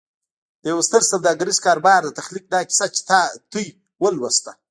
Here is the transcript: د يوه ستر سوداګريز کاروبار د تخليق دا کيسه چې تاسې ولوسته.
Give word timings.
د 0.61 0.63
يوه 0.71 0.83
ستر 0.87 1.01
سوداګريز 1.11 1.57
کاروبار 1.65 1.99
د 2.03 2.09
تخليق 2.19 2.45
دا 2.53 2.59
کيسه 2.67 2.85
چې 2.95 3.01
تاسې 3.09 3.63
ولوسته. 4.03 4.51